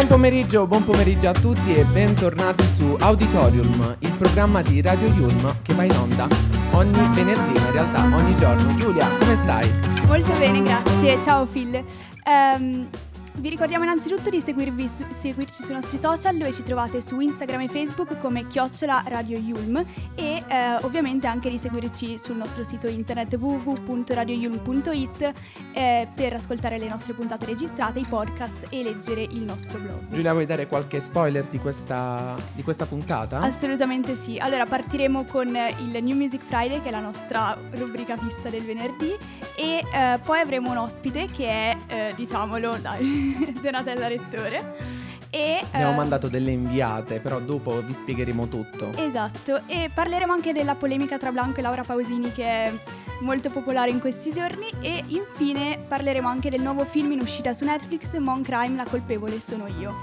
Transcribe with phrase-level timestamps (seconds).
[0.00, 5.60] Buon pomeriggio, buon pomeriggio a tutti e bentornati su Auditorium, il programma di Radio Yulm
[5.60, 6.26] che va in onda
[6.70, 8.74] ogni venerdì, in realtà ogni giorno.
[8.76, 9.70] Giulia, come stai?
[10.06, 11.20] Molto bene, grazie.
[11.20, 11.84] Ciao Phil.
[12.24, 12.88] Um,
[13.36, 17.68] vi ricordiamo innanzitutto di su, seguirci sui nostri social dove ci trovate su Instagram e
[17.68, 19.84] Facebook come chiocciola Radio Yulm
[20.14, 25.32] e eh, ovviamente anche di seguirci sul nostro sito internet www.radioyulm.it
[25.72, 30.08] eh, per ascoltare le nostre puntate registrate, i podcast e leggere il nostro blog.
[30.10, 33.38] Giulia, vuoi dare qualche spoiler di questa, di questa puntata?
[33.38, 34.38] Assolutamente sì.
[34.38, 39.16] Allora partiremo con il New Music Friday che è la nostra rubrica fissa del venerdì
[39.56, 43.19] e eh, poi avremo un ospite che è, eh, diciamolo, dai
[43.60, 45.18] Donatella Rettore.
[45.30, 48.90] E, Abbiamo uh, mandato delle inviate, però dopo vi spiegheremo tutto.
[48.96, 52.72] Esatto, e parleremo anche della polemica tra Blanco e Laura Pausini che è
[53.20, 57.64] molto popolare in questi giorni e infine parleremo anche del nuovo film in uscita su
[57.64, 59.94] Netflix, Mon Crime, la colpevole sono io.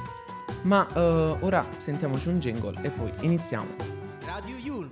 [0.61, 3.67] Ma uh, ora sentiamoci un jingle e poi iniziamo.
[4.25, 4.89] Radio Yul.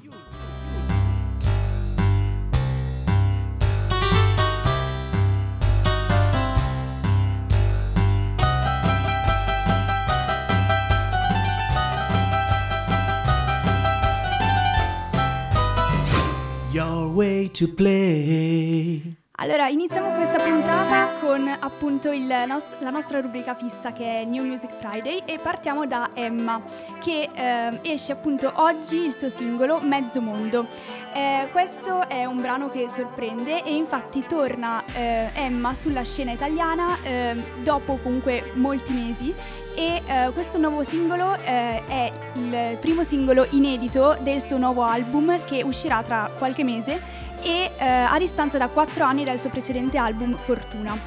[17.56, 19.16] To play.
[19.38, 24.72] Allora, iniziamo questa puntata con appunto nost- la nostra rubrica fissa che è New Music
[24.72, 26.62] Friday e partiamo da Emma
[27.02, 30.68] che eh, esce appunto oggi il suo singolo Mezzo Mondo.
[31.14, 36.98] Eh, questo è un brano che sorprende e infatti torna eh, Emma sulla scena italiana
[37.04, 39.34] ehm, dopo comunque molti mesi
[39.76, 45.44] e eh, questo nuovo singolo eh, è il primo singolo inedito del suo nuovo album
[45.44, 49.98] che uscirà tra qualche mese e eh, a distanza da 4 anni dal suo precedente
[50.00, 50.98] album Fortuna.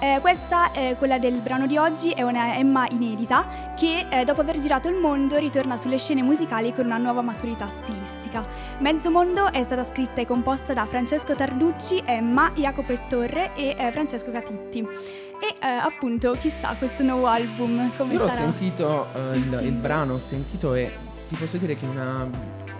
[0.00, 4.40] Eh, questa, eh, quella del brano di oggi, è una Emma inedita che eh, dopo
[4.40, 8.44] aver girato il mondo ritorna sulle scene musicali con una nuova maturità stilistica.
[8.78, 13.92] Mezzo Mondo è stata scritta e composta da Francesco Tarducci, Emma, Jacopo Torre e eh,
[13.92, 14.80] Francesco Catitti.
[14.80, 18.40] E eh, appunto, chissà, questo nuovo album come Io sarà?
[18.40, 19.64] Io ho sentito eh, il, sì.
[19.66, 20.90] il brano, ho sentito e
[21.28, 21.86] ti posso dire che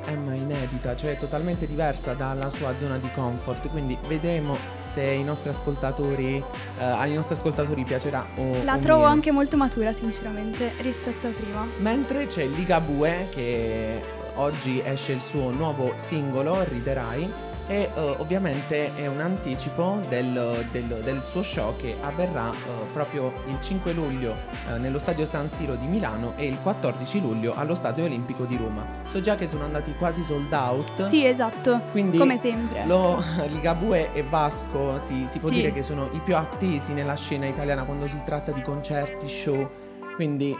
[0.04, 5.24] è Emma inedita, cioè totalmente diversa dalla sua zona di comfort, quindi vedremo se ai
[5.24, 6.42] nostri ascoltatori,
[6.78, 9.12] eh, ai nostri ascoltatori piacerà o La o trovo meno.
[9.12, 11.66] anche molto matura sinceramente rispetto a prima.
[11.78, 14.00] Mentre c'è Ligabue che
[14.34, 21.00] oggi esce il suo nuovo singolo, Riderai e uh, ovviamente è un anticipo del, del,
[21.02, 25.74] del, suo show che avverrà uh, proprio il 5 luglio uh, nello stadio San Siro
[25.74, 28.84] di Milano e il 14 luglio allo stadio olimpico di Roma.
[29.06, 31.06] So già che sono andati quasi sold out.
[31.06, 31.80] Sì, esatto.
[31.90, 32.84] Quindi come sempre.
[32.86, 35.54] Lo, Ligabue e Vasco si, si può sì.
[35.54, 39.68] dire che sono i più attesi nella scena italiana quando si tratta di concerti, show.
[40.16, 40.54] Quindi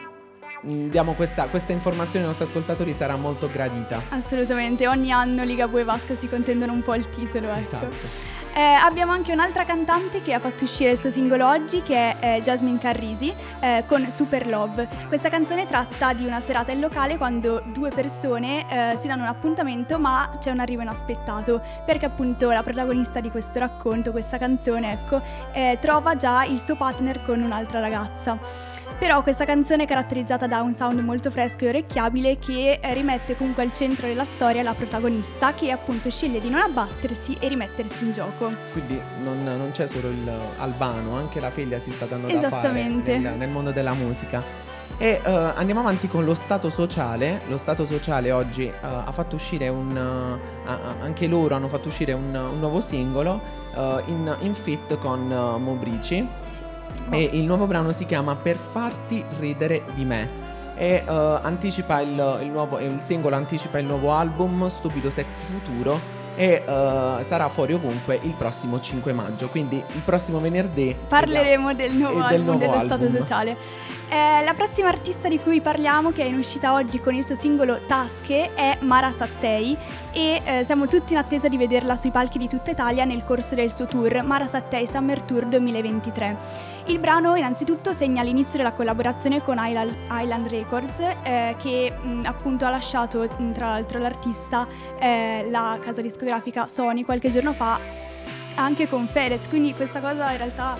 [0.62, 4.03] diamo questa, questa, informazione ai nostri ascoltatori sarà molto gradita.
[4.11, 7.49] Assolutamente, ogni anno Liga Bue e Vasco si contendono un po' il titolo.
[7.49, 7.59] Ecco.
[7.59, 8.41] Esatto.
[8.55, 12.37] Eh, abbiamo anche un'altra cantante che ha fatto uscire il suo singolo oggi, che è
[12.37, 14.87] eh, Jasmine Carrisi, eh, con Super Love.
[15.09, 19.28] Questa canzone tratta di una serata in locale quando due persone eh, si danno un
[19.28, 24.93] appuntamento ma c'è un arrivo inaspettato, perché appunto la protagonista di questo racconto, questa canzone,
[24.93, 25.22] ecco,
[25.53, 28.39] eh, trova già il suo partner con un'altra ragazza.
[29.03, 33.37] Però questa canzone è caratterizzata da un sound molto fresco e orecchiabile che eh, rimette
[33.37, 38.05] comunque al centro della storia la protagonista che appunto sceglie di non abbattersi e rimettersi
[38.05, 38.53] in gioco.
[38.71, 42.71] Quindi non, non c'è solo il Albano, anche la figlia si sta dando da fare
[42.71, 44.41] nel, nel mondo della musica.
[44.99, 47.41] E uh, andiamo avanti con lo Stato sociale.
[47.48, 49.97] Lo Stato sociale oggi uh, ha fatto uscire un.
[49.97, 50.71] Uh,
[51.03, 53.41] anche loro hanno fatto uscire un, un nuovo singolo
[54.07, 56.25] in, in fit con Mobrici.
[56.45, 56.71] Sì.
[57.10, 60.41] E il nuovo brano si chiama Per farti ridere di me.
[60.74, 61.10] E uh,
[61.42, 67.22] anticipa il, il, nuovo, il singolo anticipa il nuovo album Stupido Sexy Futuro e uh,
[67.22, 69.48] sarà fuori ovunque il prossimo 5 maggio.
[69.48, 72.86] Quindi il prossimo venerdì parleremo del nuovo album del nuovo dello album.
[72.86, 73.56] Stato Sociale.
[74.12, 77.34] Eh, la prossima artista di cui parliamo, che è in uscita oggi con il suo
[77.34, 79.74] singolo Tasche, è Mara Sattei,
[80.12, 83.54] e eh, siamo tutti in attesa di vederla sui palchi di tutta Italia nel corso
[83.54, 86.36] del suo tour Mara Sattei Summer Tour 2023.
[86.87, 92.71] Il brano innanzitutto segna l'inizio della collaborazione con Island Records eh, che mh, appunto ha
[92.71, 94.67] lasciato tra l'altro l'artista
[94.99, 97.79] eh, la casa discografica Sony qualche giorno fa
[98.57, 100.77] anche con Fedez, quindi questa cosa in realtà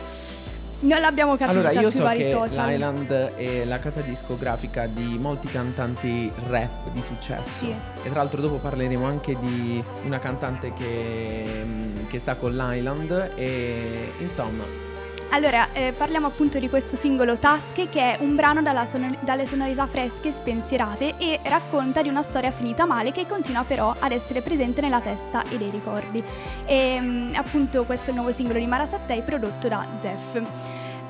[0.81, 2.69] non l'abbiamo capita allora, io sui so vari che social.
[2.69, 7.65] L'Island è la casa discografica di molti cantanti rap di successo.
[7.65, 7.73] Sì.
[8.03, 11.65] E tra l'altro dopo parleremo anche di una cantante che,
[12.09, 14.91] che sta con l'Island e insomma
[15.35, 19.87] allora, eh, parliamo appunto di questo singolo Tasche che è un brano sonor- dalle sonorità
[19.87, 24.43] fresche e spensierate e racconta di una storia finita male che continua però ad essere
[24.43, 26.23] presente nella testa e nei ricordi.
[26.67, 28.87] E mm, appunto questo è il nuovo singolo di Mara
[29.25, 30.43] prodotto da Zef.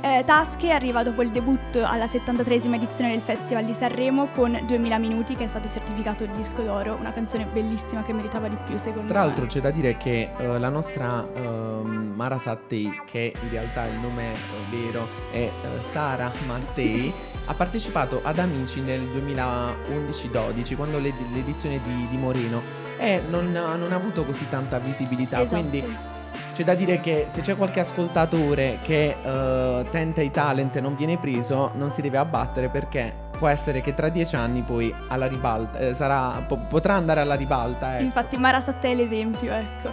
[0.05, 4.99] Eh, Tasche arriva dopo il debutto alla 73esima edizione del Festival di Sanremo con 2000
[4.99, 8.77] minuti che è stato certificato il disco d'oro, una canzone bellissima che meritava di più
[8.79, 9.13] secondo Tra me.
[9.13, 13.87] Tra l'altro c'è da dire che uh, la nostra uh, Mara Sattei, che in realtà
[13.87, 17.13] il nome uh, vero è Sara Mattei,
[17.45, 22.61] ha partecipato ad Amici nel 2011-12 quando l'edizione di, di Moreno
[22.99, 25.61] e non, non, ha avuto così tanta visibilità, esatto.
[25.61, 26.11] quindi
[26.55, 30.95] c'è da dire che se c'è qualche ascoltatore che uh, tenta i talent e non
[30.97, 35.27] viene preso, non si deve abbattere perché può essere che tra dieci anni poi alla
[35.27, 37.97] ribalta eh, sarà, po- potrà andare alla ribalta.
[37.97, 38.05] Ecco.
[38.05, 39.91] Infatti Mara Sattei è l'esempio, ecco.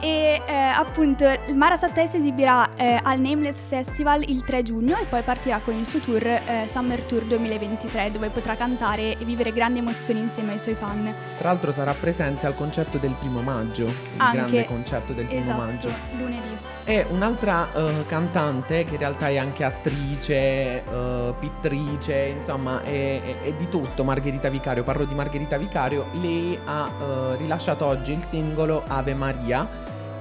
[0.00, 5.04] E eh, appunto Mara Sattei si esibirà eh, al Nameless Festival il 3 giugno e
[5.04, 9.52] poi partirà con il suo tour eh, Summer Tour 2023 dove potrà cantare e vivere
[9.52, 11.14] grandi emozioni insieme ai suoi fan.
[11.36, 15.42] Tra l'altro sarà presente al concerto del primo maggio, il Anche, grande concerto del primo
[15.42, 15.90] esatto, maggio.
[16.16, 16.66] lunedì.
[16.88, 23.52] E un'altra uh, cantante che in realtà è anche attrice, uh, pittrice, insomma è, è,
[23.54, 28.84] di tutto Margherita Vicario, parlo di Margherita Vicario, lei ha uh, rilasciato oggi il singolo
[28.86, 29.68] Ave Maria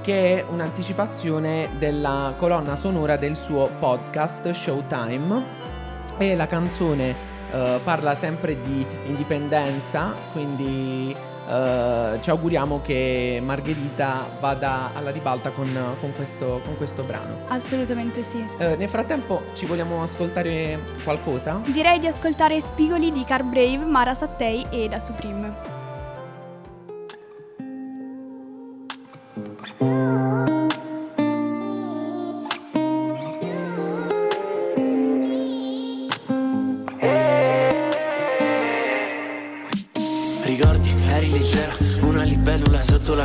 [0.01, 5.63] che è un'anticipazione della colonna sonora del suo podcast Showtime.
[6.19, 7.33] E la canzone
[7.83, 11.15] parla sempre di indipendenza, quindi
[11.45, 15.69] Uh, ci auguriamo che Margherita vada alla ribalta con,
[15.99, 17.41] con, questo, con questo, brano.
[17.47, 18.37] Assolutamente sì.
[18.37, 21.61] Uh, nel frattempo ci vogliamo ascoltare qualcosa?
[21.65, 25.74] Direi di ascoltare Spigoli di Car Brave, Mara Sattei e Da Supreme.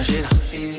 [0.00, 0.28] La cena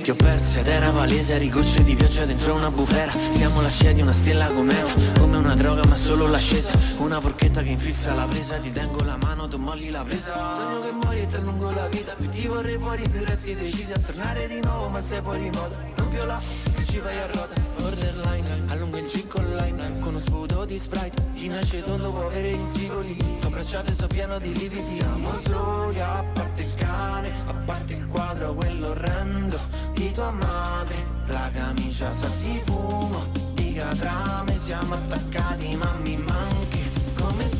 [0.01, 3.13] Ti ho perso ed era palese Eri gocce di pioggia dentro una bufera.
[3.31, 6.71] Siamo la scia di una stella cometa Come una droga ma solo l'ascesa.
[6.97, 10.33] Una forchetta che infissa la presa Ti tengo la mano, tu molli la presa.
[10.55, 13.91] Sogno che muori e ti allungo la vita Più ti vorrei fuori, più resti decisi
[13.93, 15.77] a tornare di nuovo Ma sei fuori moda.
[15.95, 16.41] Non viola,
[16.75, 17.60] che ci vai a ruota
[18.01, 22.25] Borderline, allungo il gin con lime Con uno sputo di sprite Chi nasce tondo può
[22.25, 26.73] avere gli spigoli T'ho abbracciato e so pieno di lividi Siamo soli, a parte il
[26.75, 29.59] cane A parte il quadro, quello orrendo
[29.93, 30.95] Di tua madre
[31.27, 36.81] La camicia sa di fumo Di catrame Siamo attaccati ma mi manchi
[37.15, 37.57] Come il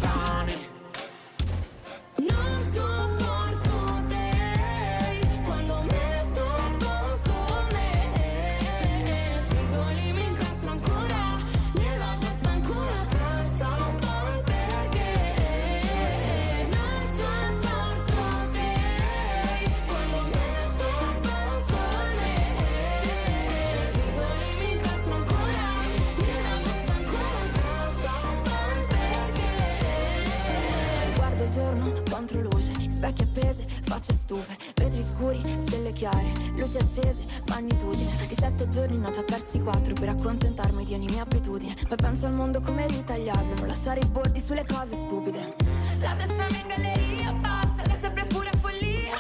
[38.72, 41.76] giorni ne ho già persi quattro Per accontentarmi di ogni mia abitudine.
[41.88, 45.56] Poi penso al mondo come ritagliarlo Non lasciare i bordi sulle cose stupide.
[46.00, 49.18] La testa mi in galleria passa Che sempre pure follia.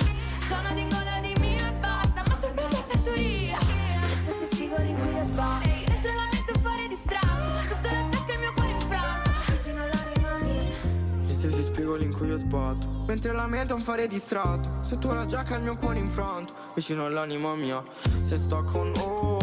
[0.48, 4.96] Sono di gola di mio e basta Ma sempre la fattoria Gli stessi spigoli in
[4.96, 7.50] cui io sbatto Dentro la metto fuori distratto.
[7.68, 9.30] Sotto la giacca il mio cuore infranto.
[9.52, 11.26] Vicino all'anima mia.
[11.26, 14.70] Gli stessi spigoli in cui io sbatto Mentre la mente è un fare distratto.
[14.82, 17.82] Sotto la giacca il mio cuore infranto Vicino all'anima mia
[18.22, 19.41] Se sto con oh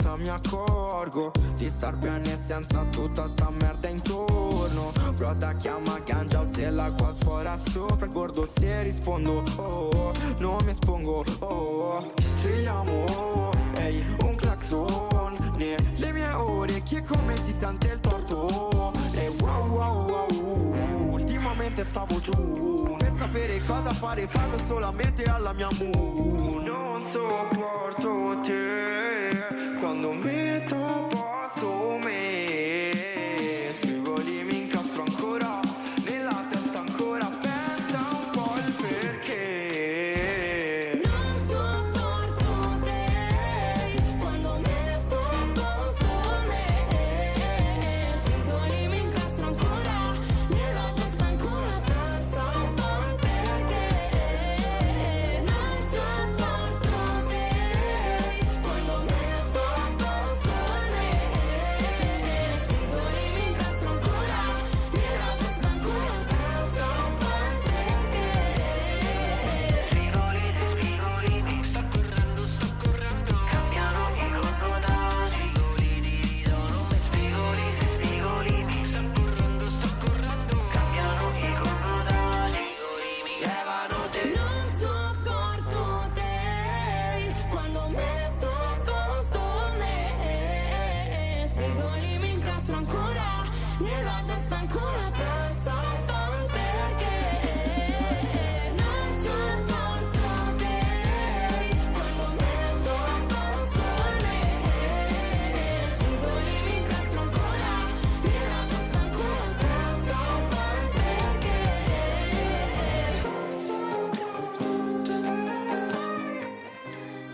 [0.00, 4.92] Senza mi accorgo Di star bene senza tutta sta merda intorno.
[5.14, 9.42] Broda chiama ganja se l'acqua sfora sopra il bordo Se rispondo.
[9.56, 11.22] Oh Non mi espongo.
[11.40, 18.92] Oh Strilliamo oh Ehi un clacson Nelle mie orecchie come si sente il torto.
[19.12, 25.68] E wow wow wow ultimamente stavo giù Nel sapere cosa fare parlo solamente alla mia
[25.78, 29.09] mu Non sopporto te
[30.00, 30.39] Quando metto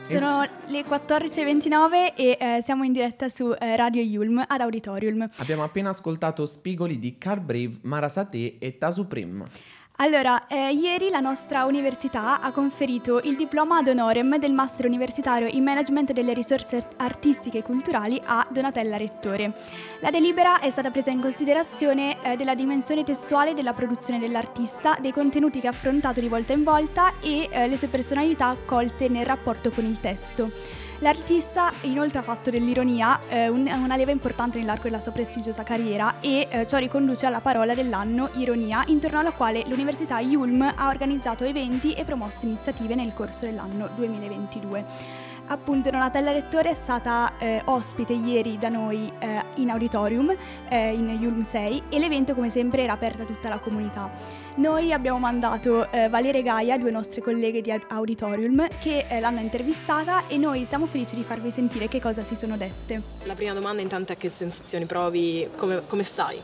[0.06, 5.28] Sono le 14.29 e eh, siamo in diretta su eh, Radio Yulm ad Auditorium.
[5.38, 9.44] Abbiamo appena ascoltato Spigoli di Car Brave, Marasate e Tasuprim.
[9.98, 15.48] Allora, eh, ieri la nostra università ha conferito il diploma ad honorem del Master Universitario
[15.48, 19.54] in Management delle Risorse Artistiche e Culturali a Donatella Rettore.
[20.00, 25.12] La delibera è stata presa in considerazione eh, della dimensione testuale della produzione dell'artista, dei
[25.12, 29.24] contenuti che ha affrontato di volta in volta e eh, le sue personalità accolte nel
[29.24, 30.84] rapporto con il testo.
[31.00, 36.14] L'artista inoltre ha fatto dell'ironia eh, un, una leva importante nell'arco della sua prestigiosa carriera
[36.20, 41.44] e eh, ciò riconduce alla parola dell'anno ironia, intorno alla quale l'Università Yulm ha organizzato
[41.44, 45.25] eventi e promosso iniziative nel corso dell'anno 2022.
[45.48, 50.34] Appunto Donatella Rettore è stata eh, ospite ieri da noi eh, in auditorium
[50.68, 54.10] eh, in Yulm 6 e l'evento come sempre era aperto a tutta la comunità.
[54.56, 60.26] Noi abbiamo mandato eh, Valeria Gaia, due nostre colleghe di auditorium, che eh, l'hanno intervistata
[60.26, 63.00] e noi siamo felici di farvi sentire che cosa si sono dette.
[63.24, 66.40] La prima domanda intanto è che sensazioni provi, come, come stai?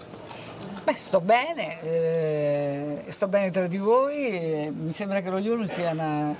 [0.85, 5.90] Beh, sto bene, eh, sto bene tra di voi, mi sembra che lo Yulm sia
[5.90, 6.35] una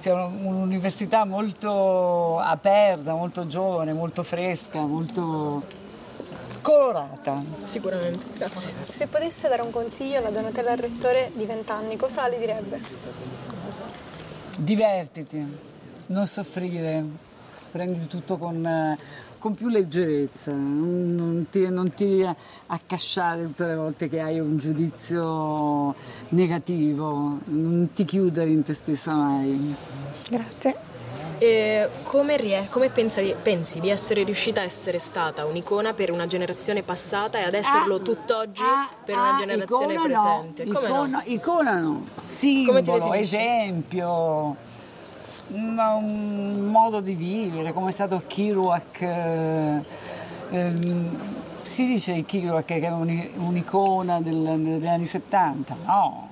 [0.00, 5.62] sia un'università molto aperta, molto giovane, molto fresca, molto
[6.62, 7.42] colorata.
[7.62, 8.72] Sicuramente, grazie.
[8.88, 12.80] Se potesse dare un consiglio alla Donatella al rettore di vent'anni, cosa le direbbe?
[14.56, 15.58] Divertiti,
[16.06, 17.04] non soffrire,
[17.70, 18.96] prendi tutto con
[19.40, 22.24] con più leggerezza, non ti, non ti
[22.66, 25.94] accasciare tutte le volte che hai un giudizio
[26.28, 29.74] negativo, non ti chiudere in te stessa mai.
[30.28, 30.88] Grazie.
[31.38, 36.26] E come, rie- come pensi, pensi, di essere riuscita a essere stata un'icona per una
[36.26, 40.64] generazione passata e ad esserlo ah, tutt'oggi ah, per una ah, generazione presente?
[40.64, 41.22] No, come icona, no?
[41.24, 44.68] Icona no, simbolo, esempio
[45.52, 49.00] un modo di vivere, come è stato Kiruak.
[49.00, 49.80] Eh,
[50.50, 56.28] ehm, si dice Kiruak che era un'icona del, degli anni 70, no.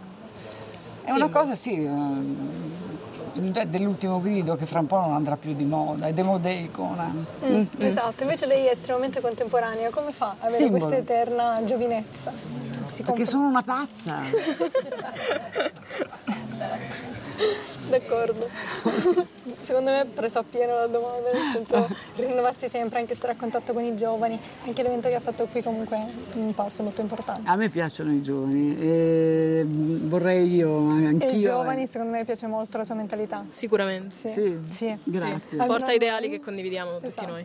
[1.05, 1.17] È sì.
[1.17, 6.07] una cosa sì, eh, dell'ultimo grido che fra un po' non andrà più di moda,
[6.07, 7.05] è demodeicona.
[7.47, 7.65] Mm, mm.
[7.79, 10.87] Esatto, invece lei è estremamente contemporanea, come fa a avere Simbolo.
[10.87, 12.33] questa eterna giovinezza?
[12.87, 14.17] Si Perché sono una pazza.
[17.89, 18.49] D'accordo.
[19.61, 23.73] Secondo me è preso appieno la domanda, nel senso rinnovarsi sempre, anche stare a contatto
[23.73, 24.39] con i giovani.
[24.67, 27.49] Anche l'evento che ha fatto qui comunque è un passo molto importante.
[27.49, 31.29] A me piacciono i giovani e vorrei io, anch'io.
[31.29, 33.45] E i giovani secondo me piace molto la sua mentalità.
[33.51, 34.15] Sicuramente.
[34.15, 34.59] Sì, sì.
[34.67, 34.99] sì.
[35.05, 35.41] grazie.
[35.47, 35.57] Sì.
[35.57, 37.09] Porta ideali che condividiamo esatto.
[37.09, 37.45] tutti noi.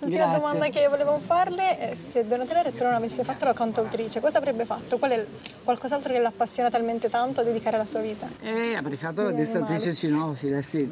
[0.00, 0.38] L'ultima grazie.
[0.38, 4.64] domanda che volevo farle è se Donatella Retro non avesse fatto la cantautrice, cosa avrebbe
[4.64, 4.98] fatto?
[4.98, 5.26] Qual è
[5.64, 8.28] qualcos'altro che l'appassiona talmente tanto a dedicare la sua vita?
[8.40, 10.90] Eh, avrei fatto la distanza fece cinofila, sì.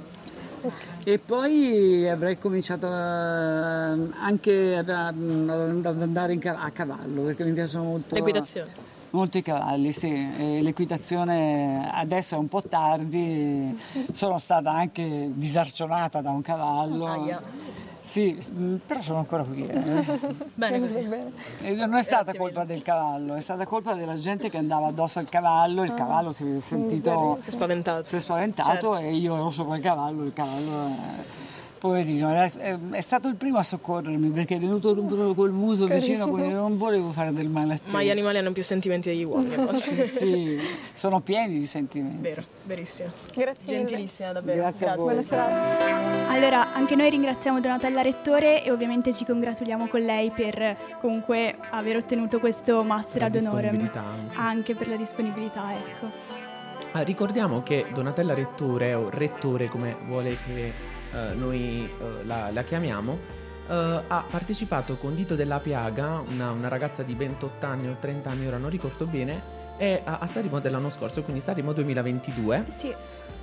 [1.04, 8.14] E poi avrei cominciato anche ad andare a cavallo perché mi piacciono molto.
[8.14, 8.88] L'equitazione?
[9.11, 10.09] Molto i cavalli, sì.
[10.09, 13.76] E l'equitazione adesso è un po' tardi,
[14.12, 17.06] sono stata anche disarcionata da un cavallo.
[17.06, 17.40] Ah,
[18.00, 19.66] Sì, mm, però sono ancora qui.
[19.66, 20.04] Eh.
[20.54, 21.00] bene così.
[21.00, 21.33] Bene.
[21.87, 22.75] non è stata Grazie colpa mille.
[22.75, 25.95] del cavallo, è stata colpa della gente che andava addosso al cavallo, il ah.
[25.95, 27.38] cavallo si è sentito...
[27.40, 28.02] Si è spaventato.
[28.04, 28.97] Si è spaventato certo.
[28.97, 30.87] e io ero sopra il cavallo, il cavallo...
[30.87, 31.50] È
[31.81, 32.51] Poverino, è,
[32.91, 34.95] è, stato il primo a soccorrermi perché è venuto
[35.33, 37.91] col muso vicino, quindi non volevo fare del male a te.
[37.91, 39.55] Ma gli animali hanno più sentimenti degli uomini
[40.05, 40.61] sì,
[40.93, 42.21] sono pieni di sentimenti.
[42.21, 43.09] Vero, verissimo.
[43.35, 43.79] Grazie.
[43.79, 44.61] Gentilissima, davvero.
[44.61, 45.03] Grazie, Grazie.
[45.03, 45.25] a voi.
[45.25, 51.57] Buona Allora, anche noi ringraziamo Donatella Rettore e ovviamente ci congratuliamo con lei per comunque
[51.71, 53.91] aver ottenuto questo master ad honorem.
[54.35, 56.09] Anche per la disponibilità, ecco.
[56.93, 62.62] Ah, ricordiamo che Donatella Rettore o Rettore come vuole che eh, noi eh, la, la,
[62.62, 63.19] chiamiamo,
[63.69, 68.31] eh, ha partecipato con Dito della Piaga, una, una, ragazza di 28 anni o 30
[68.31, 72.64] anni, ora non ricordo bene, e a, Sanremo dell'anno scorso, quindi Sanremo 2022.
[72.69, 72.95] Sì.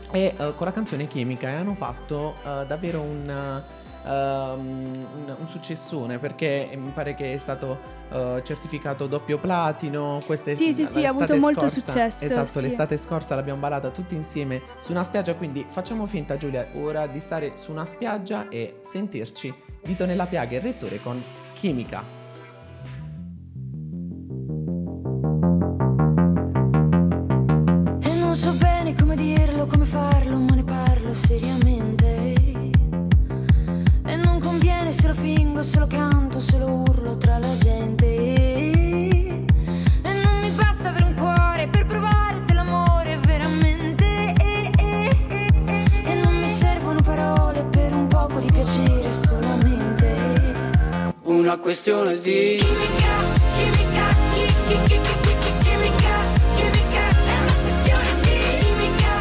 [0.10, 3.62] E con la canzone Chimica e hanno fatto davvero un
[4.08, 10.22] un, un, successone perché mi pare che è stato uh, certificato doppio platino.
[10.26, 12.26] Queste, sì, sì, sì, ha avuto molto scorsa, successo.
[12.26, 12.62] Esatto, sì.
[12.62, 17.20] l'estate scorsa l'abbiamo ballata tutti insieme su una spiaggia, quindi facciamo finta Giulia ora di
[17.20, 21.22] stare su una spiaggia e sentirci dito nella piaga il rettore con
[21.54, 22.17] chimica.
[51.68, 53.26] Questione di chimica,
[53.58, 54.08] chimica,
[56.56, 59.12] chimica, è una questione di chimica,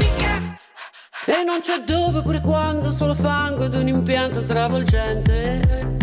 [0.00, 0.52] chimica.
[1.26, 5.96] E non c'è dove pure quando solo fango ed un impianto travolgente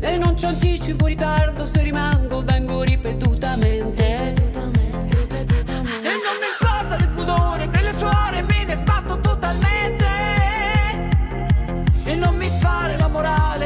[0.00, 4.77] E non c'è anticipo ritardo se rimango vengo ripetutamente E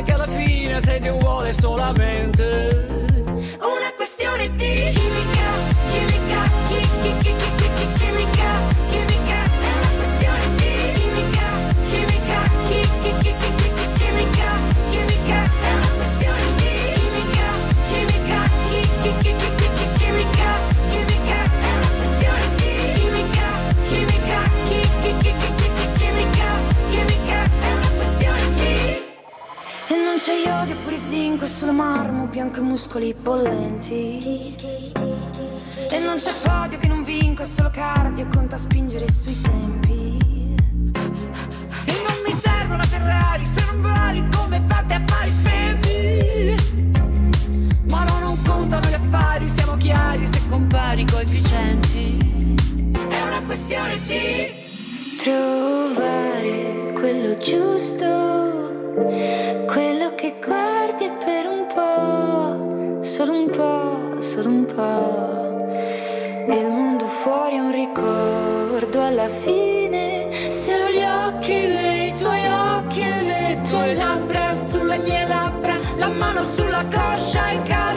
[0.02, 2.86] che alla fine se Dio vuole solamente.
[3.60, 3.92] Una
[30.24, 34.54] c'è iodio pure zinco, è solo marmo, bianco e muscoli bollenti.
[35.90, 40.54] E non c'è podio che non vinco, è solo cardio, conta spingere sui tempi.
[41.86, 46.54] E non mi serve una Ferrari se non vali come fate affari spenti.
[47.90, 52.54] Ma no, non contano gli affari, siamo chiari se compari coefficienti.
[53.08, 54.52] È una questione di
[55.16, 64.64] trovare quello giusto quello che guardi è per un po', solo un po', solo un
[64.66, 66.52] po'.
[66.52, 70.30] Il mondo fuori è un ricordo alla fine.
[70.32, 76.08] Se ho gli occhi nei tuoi occhi e le tue labbra sulle mie labbra, la
[76.08, 77.91] mano sulla coscia e calza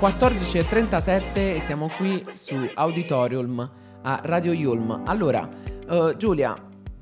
[0.00, 5.02] 14.37 e siamo qui su Auditorium a Radio Yulm.
[5.04, 5.46] Allora,
[5.88, 6.56] uh, Giulia,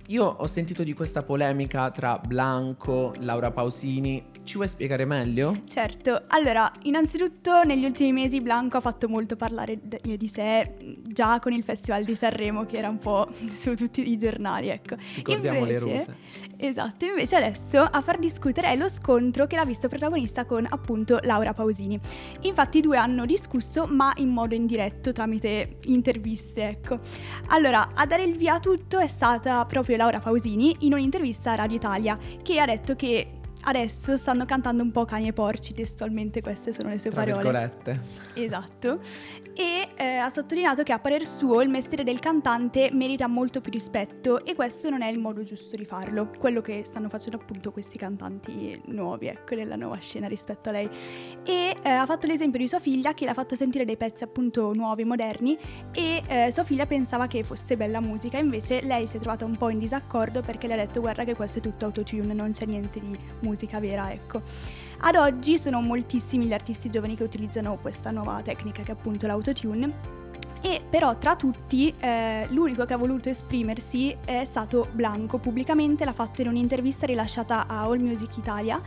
[0.08, 5.60] io ho sentito di questa polemica tra Blanco, Laura Pausini ci vuoi spiegare meglio?
[5.68, 11.52] Certo, allora, innanzitutto negli ultimi mesi Blanco ha fatto molto parlare di sé già con
[11.52, 14.96] il Festival di Sanremo che era un po' su tutti i giornali, ecco.
[15.16, 16.16] Ricordiamo invece, le rose.
[16.56, 21.18] Esatto, invece adesso a far discutere è lo scontro che l'ha visto protagonista con appunto
[21.22, 22.00] Laura Pausini.
[22.40, 27.00] Infatti i due hanno discusso ma in modo indiretto tramite interviste, ecco.
[27.48, 31.56] Allora, a dare il via a tutto è stata proprio Laura Pausini in un'intervista a
[31.56, 36.40] Radio Italia che ha detto che adesso stanno cantando un po' cani e porci, testualmente
[36.40, 37.42] queste sono le sue Tra parole.
[37.42, 38.00] Virgolette.
[38.34, 39.00] Esatto
[39.58, 43.72] e eh, ha sottolineato che a parer suo il mestiere del cantante merita molto più
[43.72, 47.72] rispetto e questo non è il modo giusto di farlo, quello che stanno facendo appunto
[47.72, 50.88] questi cantanti nuovi, ecco, nella nuova scena rispetto a lei.
[51.42, 54.72] E eh, ha fatto l'esempio di sua figlia che l'ha fatto sentire dei pezzi appunto
[54.74, 55.58] nuovi, moderni
[55.92, 59.56] e eh, sua figlia pensava che fosse bella musica, invece lei si è trovata un
[59.56, 62.64] po' in disaccordo perché le ha detto guarda che questo è tutto autotune, non c'è
[62.64, 63.34] niente di musica
[63.80, 64.42] vera, ecco.
[65.00, 69.26] Ad oggi sono moltissimi gli artisti giovani che utilizzano questa nuova tecnica che è appunto
[69.26, 70.16] l'autotune.
[70.60, 76.12] E però tra tutti eh, l'unico che ha voluto esprimersi è stato Blanco, pubblicamente l'ha
[76.12, 78.80] fatto in un'intervista rilasciata a All Music Italia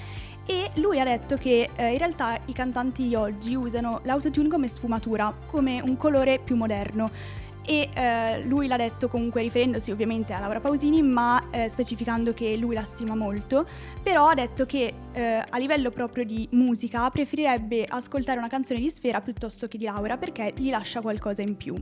[0.46, 4.68] e lui ha detto che eh, in realtà i cantanti di oggi usano l'autotune come
[4.68, 7.10] sfumatura, come un colore più moderno
[7.66, 12.56] e eh, lui l'ha detto comunque riferendosi ovviamente a Laura Pausini ma eh, specificando che
[12.56, 13.66] lui la stima molto
[14.02, 18.90] però ha detto che eh, a livello proprio di musica preferirebbe ascoltare una canzone di
[18.90, 21.76] Sfera piuttosto che di Laura perché gli lascia qualcosa in più.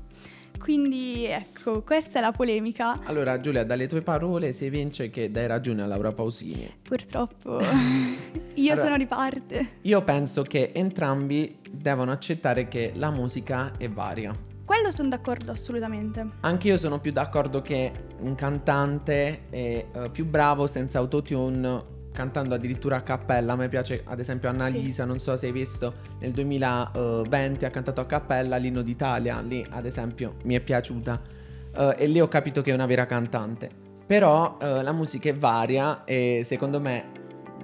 [0.57, 2.95] Quindi ecco questa è la polemica.
[3.05, 6.69] Allora Giulia dalle tue parole si evince che dai ragione a Laura Pausini.
[6.81, 7.59] Purtroppo.
[8.55, 9.69] Io allora, sono di parte.
[9.83, 14.35] io penso che entrambi devono accettare che la musica è varia
[14.69, 16.23] quello sono d'accordo assolutamente.
[16.41, 21.81] Anche io sono più d'accordo che un cantante è uh, più bravo senza autotune
[22.13, 23.53] cantando addirittura a cappella.
[23.53, 25.09] A me piace ad esempio Annalisa, sì.
[25.09, 29.87] non so se hai visto, nel 2020 ha cantato a cappella l'inno d'Italia, lì ad
[29.87, 31.19] esempio mi è piaciuta
[31.75, 33.71] uh, e lì ho capito che è una vera cantante.
[34.05, 37.05] Però uh, la musica è varia e secondo me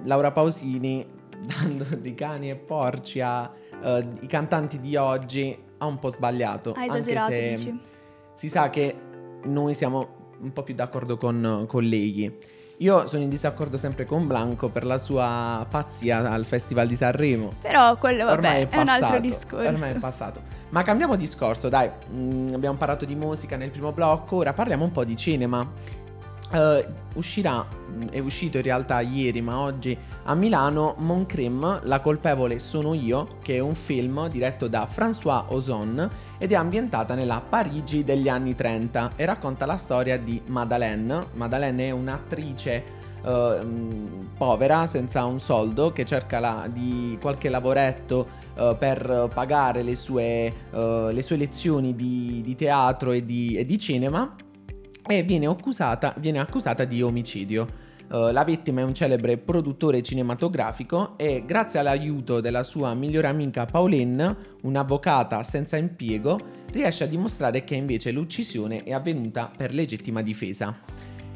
[0.02, 1.06] Laura Pausini,
[1.38, 6.72] dando di cani e porci ai cantanti di oggi, ha un po' sbagliato.
[6.76, 7.80] Ha esagerato, anche se dici.
[8.34, 8.94] Si sa che
[9.44, 12.54] noi siamo un po' più d'accordo con, con lei.
[12.78, 17.54] Io sono in disaccordo sempre con Blanco per la sua pazzia al Festival di Sanremo.
[17.62, 19.68] Però quello vabbè, Ormai è, passato, è un altro discorso.
[19.68, 20.40] Ormai è passato.
[20.68, 21.88] Ma cambiamo discorso, dai.
[22.12, 25.66] Mm, abbiamo parlato di musica nel primo blocco, ora parliamo un po' di cinema.
[26.48, 26.80] Uh,
[27.16, 32.60] uscirà, mm, è uscito in realtà ieri ma oggi a Milano Mon Crime, La colpevole
[32.60, 38.04] sono io, che è un film diretto da François Ozon ed è ambientata nella Parigi
[38.04, 41.26] degli anni 30 e racconta la storia di Madeleine.
[41.34, 48.78] Madeleine è un'attrice Uh, povera, senza un soldo, che cerca la, di qualche lavoretto uh,
[48.78, 54.32] per pagare le sue, le sue lezioni di, di teatro e di, e di cinema
[55.06, 57.84] e viene accusata, viene accusata di omicidio.
[58.08, 63.66] Uh, la vittima è un celebre produttore cinematografico e grazie all'aiuto della sua migliore amica
[63.66, 66.38] Pauline, un'avvocata senza impiego,
[66.70, 70.78] riesce a dimostrare che invece l'uccisione è avvenuta per legittima difesa.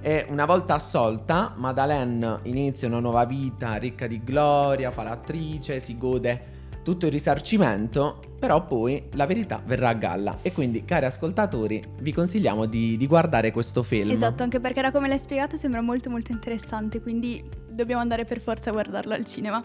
[0.01, 5.99] E una volta assolta, Madeleine inizia una nuova vita ricca di gloria, fa l'attrice, si
[5.99, 10.39] gode tutto il risarcimento, però poi la verità verrà a galla.
[10.43, 14.11] E quindi, cari ascoltatori, vi consigliamo di, di guardare questo film.
[14.11, 18.41] Esatto, anche perché da come l'hai spiegato sembra molto molto interessante, quindi dobbiamo andare per
[18.41, 19.63] forza a guardarlo al cinema.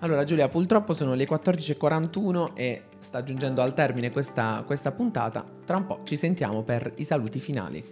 [0.00, 5.44] Allora Giulia, purtroppo sono le 14.41 e sta giungendo al termine questa, questa puntata.
[5.64, 7.82] Tra un po' ci sentiamo per i saluti finali.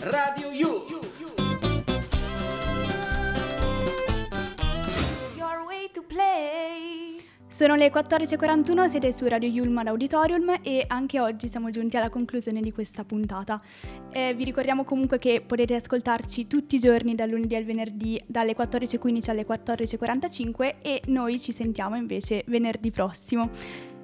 [0.00, 0.89] Radio You!
[7.60, 12.62] Sono le 14.41, siete su Radio Yulma Auditorium e anche oggi siamo giunti alla conclusione
[12.62, 13.60] di questa puntata.
[14.12, 18.56] Eh, vi ricordiamo comunque che potete ascoltarci tutti i giorni dal lunedì al venerdì dalle
[18.56, 23.50] 14.15 alle 14.45 e noi ci sentiamo invece venerdì prossimo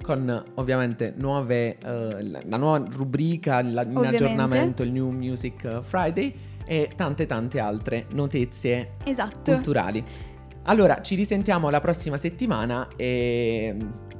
[0.03, 6.31] con ovviamente nuove, uh, la nuova rubrica, la, in aggiornamento, il New Music Friday
[6.63, 9.51] e tante tante altre notizie esatto.
[9.51, 10.35] culturali.
[10.69, 13.73] Allora, ci risentiamo la prossima settimana e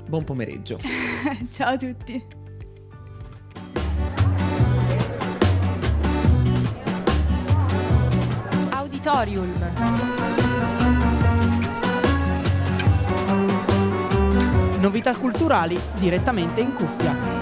[0.08, 0.80] buon pomeriggio.
[1.52, 2.24] Ciao a tutti.
[8.70, 9.72] Auditorium.
[14.80, 17.37] Novità culturali direttamente in cuffia.